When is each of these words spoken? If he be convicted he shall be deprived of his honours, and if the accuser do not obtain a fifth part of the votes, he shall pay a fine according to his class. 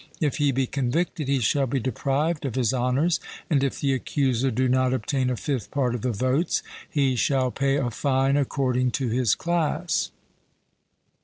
If 0.19 0.37
he 0.37 0.51
be 0.51 0.65
convicted 0.65 1.27
he 1.27 1.37
shall 1.41 1.67
be 1.67 1.79
deprived 1.79 2.43
of 2.43 2.55
his 2.55 2.73
honours, 2.73 3.19
and 3.51 3.63
if 3.63 3.79
the 3.79 3.93
accuser 3.93 4.49
do 4.49 4.67
not 4.67 4.95
obtain 4.95 5.29
a 5.29 5.37
fifth 5.37 5.69
part 5.69 5.93
of 5.93 6.01
the 6.01 6.11
votes, 6.11 6.63
he 6.89 7.15
shall 7.15 7.51
pay 7.51 7.77
a 7.77 7.91
fine 7.91 8.35
according 8.35 8.89
to 8.93 9.09
his 9.09 9.35
class. 9.35 10.09